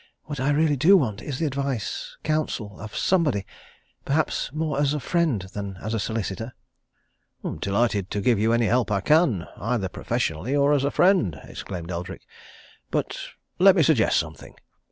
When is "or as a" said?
10.55-10.89